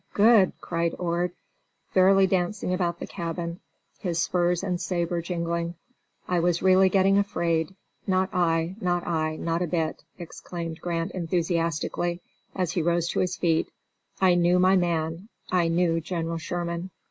Good!" 0.15 0.53
cried 0.61 0.95
Ord, 0.97 1.31
fairly 1.93 2.25
dancing 2.25 2.73
about 2.73 2.97
the 2.99 3.05
cabin, 3.05 3.59
his 3.99 4.19
spurs 4.19 4.63
and 4.63 4.81
saber 4.81 5.21
jingling. 5.21 5.75
"I 6.27 6.39
was 6.39 6.63
really 6.63 6.89
getting 6.89 7.19
afraid." 7.19 7.75
"Not 8.07 8.33
I, 8.33 8.75
not 8.81 9.05
I, 9.05 9.35
not 9.35 9.61
a 9.61 9.67
bit," 9.67 10.03
exclaimed 10.17 10.81
Grant 10.81 11.11
enthusiastically, 11.11 12.19
as 12.55 12.71
he 12.71 12.81
rose 12.81 13.09
to 13.09 13.19
his 13.19 13.35
feet. 13.35 13.69
"_I 14.19 14.35
knew 14.35 14.57
my 14.57 14.75
man. 14.75 15.29
I 15.51 15.67
knew 15.67 16.01
General 16.01 16.39
Sherman. 16.39 16.89